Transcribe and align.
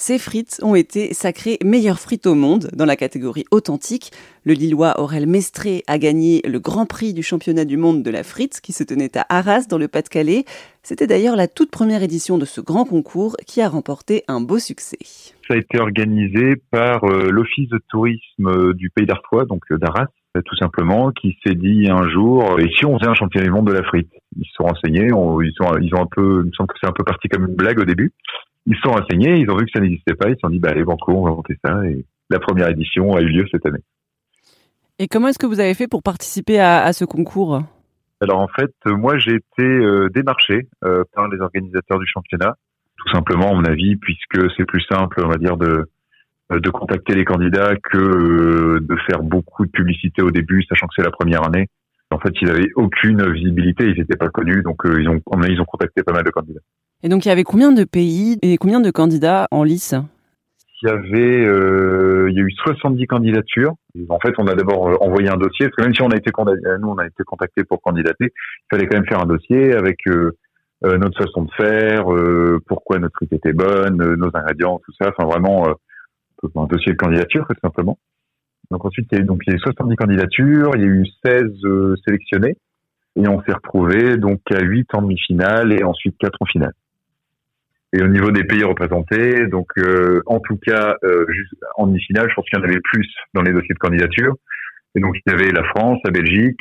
Ces 0.00 0.20
frites 0.20 0.60
ont 0.62 0.76
été 0.76 1.12
sacrées 1.12 1.58
meilleures 1.64 1.98
frites 1.98 2.28
au 2.28 2.36
monde 2.36 2.68
dans 2.72 2.84
la 2.84 2.94
catégorie 2.94 3.44
authentique. 3.50 4.12
Le 4.44 4.52
Lillois 4.52 5.00
Aurel 5.00 5.26
Mestré 5.26 5.82
a 5.88 5.98
gagné 5.98 6.40
le 6.46 6.60
Grand 6.60 6.86
Prix 6.86 7.12
du 7.14 7.24
championnat 7.24 7.64
du 7.64 7.76
monde 7.76 8.04
de 8.04 8.10
la 8.12 8.22
frite 8.22 8.60
qui 8.62 8.70
se 8.70 8.84
tenait 8.84 9.18
à 9.18 9.26
Arras 9.28 9.66
dans 9.68 9.76
le 9.76 9.88
Pas-de-Calais. 9.88 10.44
C'était 10.84 11.08
d'ailleurs 11.08 11.34
la 11.34 11.48
toute 11.48 11.72
première 11.72 12.04
édition 12.04 12.38
de 12.38 12.44
ce 12.44 12.60
grand 12.60 12.84
concours 12.84 13.34
qui 13.44 13.60
a 13.60 13.68
remporté 13.68 14.22
un 14.28 14.40
beau 14.40 14.60
succès. 14.60 14.98
Ça 15.48 15.54
a 15.54 15.56
été 15.56 15.80
organisé 15.80 16.54
par 16.70 17.02
euh, 17.02 17.30
l'Office 17.32 17.68
de 17.68 17.80
tourisme 17.88 18.74
du 18.74 18.90
Pays 18.90 19.04
d'Artois, 19.04 19.46
donc 19.46 19.64
euh, 19.72 19.78
d'Arras, 19.78 20.06
tout 20.44 20.56
simplement, 20.56 21.10
qui 21.10 21.36
s'est 21.44 21.56
dit 21.56 21.88
un 21.90 22.08
jour, 22.08 22.60
et 22.60 22.68
si 22.78 22.84
on 22.84 22.96
faisait 22.96 23.10
un 23.10 23.14
championnat 23.14 23.46
du 23.46 23.50
monde 23.50 23.66
de 23.66 23.72
la 23.72 23.82
frite? 23.82 24.12
Ils 24.36 24.44
se 24.44 24.52
sont 24.52 24.64
renseignés, 24.64 25.08
ils 25.08 25.54
ont 25.60 26.00
un 26.00 26.06
peu, 26.06 26.42
il 26.44 26.46
me 26.46 26.52
semble 26.52 26.68
que 26.68 26.78
c'est 26.80 26.86
un 26.86 26.92
peu 26.92 27.02
parti 27.02 27.28
comme 27.28 27.46
une 27.46 27.56
blague 27.56 27.80
au 27.80 27.84
début. 27.84 28.12
Ils 28.68 28.76
se 28.76 28.82
sont 28.82 28.90
renseignés, 28.90 29.38
ils 29.38 29.50
ont 29.50 29.56
vu 29.56 29.64
que 29.64 29.70
ça 29.74 29.80
n'existait 29.80 30.14
pas, 30.14 30.28
ils 30.28 30.34
se 30.34 30.40
sont 30.40 30.50
dit, 30.50 30.58
bah 30.58 30.68
allez, 30.70 30.84
Banco, 30.84 31.10
on 31.12 31.24
va 31.24 31.30
monter 31.30 31.56
ça, 31.64 31.82
et 31.86 32.04
la 32.28 32.38
première 32.38 32.68
édition 32.68 33.16
a 33.16 33.22
eu 33.22 33.28
lieu 33.28 33.46
cette 33.50 33.64
année. 33.64 33.82
Et 34.98 35.08
comment 35.08 35.28
est-ce 35.28 35.38
que 35.38 35.46
vous 35.46 35.58
avez 35.58 35.72
fait 35.72 35.88
pour 35.88 36.02
participer 36.02 36.60
à, 36.60 36.82
à 36.82 36.92
ce 36.92 37.06
concours? 37.06 37.62
Alors 38.20 38.40
en 38.40 38.48
fait, 38.48 38.74
moi 38.84 39.16
j'ai 39.16 39.36
été 39.36 39.62
euh, 39.62 40.10
démarché 40.10 40.68
euh, 40.84 41.04
par 41.14 41.28
les 41.28 41.40
organisateurs 41.40 41.98
du 41.98 42.06
championnat, 42.06 42.56
tout 42.96 43.08
simplement 43.14 43.52
à 43.52 43.54
mon 43.54 43.64
avis, 43.64 43.96
puisque 43.96 44.50
c'est 44.56 44.66
plus 44.66 44.82
simple, 44.82 45.22
on 45.24 45.28
va 45.28 45.36
dire, 45.36 45.56
de 45.56 45.88
euh, 46.52 46.60
de 46.60 46.70
contacter 46.70 47.14
les 47.14 47.24
candidats 47.24 47.74
que 47.76 47.96
euh, 47.96 48.80
de 48.80 48.96
faire 49.06 49.22
beaucoup 49.22 49.64
de 49.64 49.70
publicité 49.70 50.20
au 50.20 50.30
début, 50.30 50.62
sachant 50.64 50.88
que 50.88 50.94
c'est 50.96 51.04
la 51.04 51.12
première 51.12 51.46
année. 51.46 51.68
En 52.10 52.18
fait, 52.18 52.32
ils 52.42 52.48
n'avaient 52.48 52.72
aucune 52.74 53.30
visibilité, 53.32 53.84
ils 53.84 53.98
n'étaient 53.98 54.16
pas 54.16 54.30
connus, 54.30 54.62
donc 54.62 54.82
ils 54.84 55.08
ont, 55.08 55.20
ils 55.48 55.60
ont 55.60 55.64
contacté 55.64 56.02
pas 56.02 56.12
mal 56.12 56.24
de 56.24 56.30
candidats. 56.30 56.60
Et 57.02 57.08
donc, 57.08 57.24
il 57.24 57.28
y 57.28 57.32
avait 57.32 57.44
combien 57.44 57.72
de 57.72 57.84
pays 57.84 58.38
et 58.42 58.56
combien 58.56 58.80
de 58.80 58.90
candidats 58.90 59.46
en 59.50 59.62
lice? 59.62 59.94
Il 60.82 60.88
y 60.88 60.92
avait, 60.92 61.44
euh, 61.44 62.28
il 62.30 62.36
y 62.36 62.40
a 62.40 62.42
eu 62.42 62.50
70 62.50 63.06
candidatures. 63.06 63.74
En 64.08 64.18
fait, 64.20 64.34
on 64.38 64.46
a 64.46 64.54
d'abord 64.54 65.02
envoyé 65.02 65.28
un 65.28 65.36
dossier, 65.36 65.66
parce 65.66 65.76
que 65.76 65.82
même 65.82 65.94
si 65.94 66.02
on 66.02 66.10
a 66.10 66.16
été 66.16 66.30
nous, 66.80 66.88
on 66.88 66.98
a 66.98 67.06
été 67.06 67.24
contacté 67.24 67.64
pour 67.64 67.80
candidater, 67.82 68.26
il 68.26 68.66
fallait 68.70 68.86
quand 68.86 68.96
même 68.96 69.06
faire 69.06 69.20
un 69.20 69.26
dossier 69.26 69.72
avec 69.72 70.06
euh, 70.06 70.32
notre 70.82 71.18
façon 71.18 71.42
de 71.42 71.50
faire, 71.56 72.04
pourquoi 72.66 73.00
notre 73.00 73.16
frite 73.16 73.32
était 73.32 73.52
bonne, 73.52 73.96
nos 73.96 74.30
ingrédients, 74.34 74.80
tout 74.84 74.92
ça. 75.00 75.10
Enfin, 75.10 75.28
vraiment 75.28 75.66
un 76.54 76.66
dossier 76.66 76.92
de 76.92 76.96
candidature, 76.96 77.44
tout 77.48 77.60
simplement. 77.60 77.98
Donc 78.70 78.84
ensuite, 78.84 79.08
il 79.12 79.18
y 79.18 79.20
a 79.20 79.24
eu, 79.24 79.26
donc, 79.26 79.42
il 79.46 79.50
y 79.50 79.54
a 79.54 79.56
eu 79.56 79.60
70 79.60 79.96
candidatures, 79.96 80.70
il 80.74 80.80
y 80.80 80.84
a 80.84 80.86
eu 80.86 81.06
16 81.24 81.42
euh, 81.64 81.94
sélectionnés, 82.04 82.56
et 83.16 83.28
on 83.28 83.42
s'est 83.42 83.52
retrouvé 83.52 84.16
donc 84.16 84.40
à 84.52 84.60
8 84.60 84.94
en 84.94 85.02
demi-finale 85.02 85.72
et 85.72 85.82
ensuite 85.84 86.16
4 86.18 86.36
en 86.40 86.46
finale. 86.46 86.72
Et 87.92 88.02
au 88.02 88.08
niveau 88.08 88.30
des 88.30 88.44
pays 88.44 88.64
représentés, 88.64 89.46
donc 89.46 89.68
euh, 89.78 90.20
en 90.26 90.40
tout 90.40 90.58
cas, 90.58 90.94
euh, 91.04 91.24
juste 91.30 91.54
en 91.76 91.86
demi-finale, 91.86 92.28
je 92.28 92.34
pense 92.34 92.44
qu'il 92.48 92.58
y 92.58 92.62
en 92.62 92.64
avait 92.64 92.80
plus 92.80 93.08
dans 93.34 93.42
les 93.42 93.52
dossiers 93.52 93.74
de 93.74 93.78
candidature. 93.78 94.34
Et 94.94 95.00
donc 95.00 95.16
il 95.24 95.32
y 95.32 95.34
avait 95.34 95.50
la 95.50 95.64
France, 95.64 95.98
la 96.04 96.10
Belgique, 96.10 96.60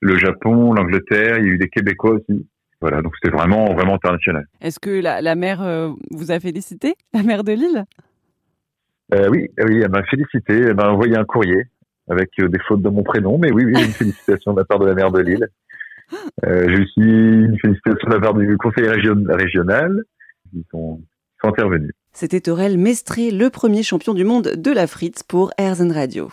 le 0.00 0.16
Japon, 0.16 0.72
l'Angleterre, 0.72 1.38
il 1.38 1.46
y 1.46 1.48
a 1.48 1.52
eu 1.52 1.58
des 1.58 1.68
Québécois 1.68 2.12
aussi. 2.12 2.46
Voilà, 2.80 3.02
donc 3.02 3.12
c'était 3.20 3.36
vraiment 3.36 3.72
vraiment 3.74 3.94
international. 3.94 4.46
Est-ce 4.60 4.80
que 4.80 4.90
la, 4.90 5.20
la 5.20 5.34
mère 5.34 5.94
vous 6.10 6.32
a 6.32 6.40
félicité, 6.40 6.94
la 7.12 7.22
mère 7.22 7.44
de 7.44 7.52
Lille? 7.52 7.84
Euh, 9.14 9.28
oui, 9.30 9.48
oui, 9.62 9.80
elle 9.82 9.90
m'a 9.90 10.02
félicité, 10.04 10.54
elle 10.54 10.74
m'a 10.74 10.88
envoyé 10.90 11.16
un 11.16 11.24
courrier 11.24 11.64
avec 12.08 12.30
euh, 12.40 12.48
des 12.48 12.58
fautes 12.66 12.82
de 12.82 12.88
mon 12.88 13.02
prénom, 13.02 13.38
mais 13.38 13.52
oui, 13.52 13.64
oui, 13.66 13.74
une 13.74 13.92
félicitation 13.92 14.52
de 14.54 14.60
la 14.60 14.64
part 14.64 14.78
de 14.78 14.86
la 14.86 14.94
maire 14.94 15.12
de 15.12 15.20
Lille. 15.20 15.46
Euh, 16.46 16.66
j'ai 16.68 16.82
aussi 16.82 17.00
une 17.00 17.58
félicitation 17.58 18.08
de 18.08 18.14
la 18.14 18.20
part 18.20 18.34
du 18.34 18.56
conseil 18.56 18.86
régional. 18.88 20.02
C'était 22.12 22.48
Aurel 22.48 22.78
Mestré, 22.78 23.30
le 23.30 23.50
premier 23.50 23.82
champion 23.82 24.14
du 24.14 24.24
monde 24.24 24.54
de 24.56 24.70
la 24.70 24.86
frite 24.86 25.24
pour 25.26 25.52
Airs 25.58 25.78
Radio. 25.90 26.32